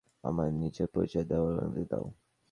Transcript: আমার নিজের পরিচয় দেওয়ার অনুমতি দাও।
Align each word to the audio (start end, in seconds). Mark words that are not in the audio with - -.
আমার 0.23 0.47
নিজের 0.61 0.87
পরিচয় 0.93 1.25
দেওয়ার 1.25 1.53
অনুমতি 1.55 1.85
দাও। 1.91 2.05